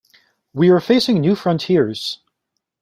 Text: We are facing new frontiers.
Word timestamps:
We 0.51 0.69
are 0.69 0.79
facing 0.79 1.19
new 1.21 1.35
frontiers. 1.35 2.21